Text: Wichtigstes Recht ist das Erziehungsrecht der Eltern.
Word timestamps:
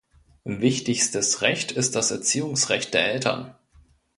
Wichtigstes 0.45 1.41
Recht 1.43 1.73
ist 1.73 1.95
das 1.95 2.09
Erziehungsrecht 2.09 2.91
der 2.95 3.05
Eltern. 3.11 3.53